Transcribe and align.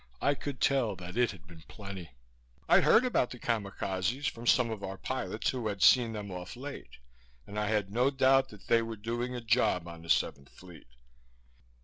I 0.19 0.33
could 0.33 0.59
tell 0.59 0.95
that 0.95 1.15
it 1.15 1.29
had 1.29 1.45
been 1.45 1.61
plenty. 1.67 2.09
I'd 2.67 2.85
heard 2.85 3.05
about 3.05 3.29
the 3.29 3.37
Kamikazes 3.37 4.25
from 4.25 4.47
some 4.47 4.71
of 4.71 4.83
our 4.83 4.97
pilots 4.97 5.51
who 5.51 5.67
had 5.67 5.83
seen 5.83 6.11
them 6.13 6.31
off 6.31 6.55
Leyte 6.55 6.97
and 7.45 7.59
I 7.59 7.67
had 7.67 7.91
no 7.91 8.09
doubt 8.09 8.49
that 8.49 8.65
they 8.65 8.81
were 8.81 8.95
doing 8.97 9.35
a 9.35 9.41
job 9.41 9.87
on 9.87 10.01
the 10.01 10.07
7th 10.07 10.49
Fleet. 10.49 10.87